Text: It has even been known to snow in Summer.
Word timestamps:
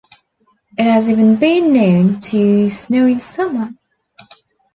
It 0.79 0.83
has 0.85 1.07
even 1.09 1.35
been 1.35 1.71
known 1.73 2.21
to 2.21 2.71
snow 2.71 3.05
in 3.05 3.19
Summer. 3.19 3.69